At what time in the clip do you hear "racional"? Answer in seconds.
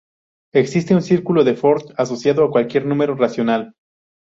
3.13-3.75